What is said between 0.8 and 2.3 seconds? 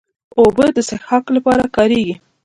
څښاک لپاره کارېږي.